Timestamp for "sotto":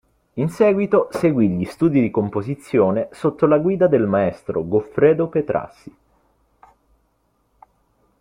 3.11-3.45